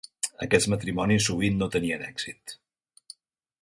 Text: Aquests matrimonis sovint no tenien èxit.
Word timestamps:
Aquests 0.45 0.69
matrimonis 0.73 1.29
sovint 1.31 1.61
no 1.63 1.69
tenien 1.77 2.09
èxit. 2.09 2.59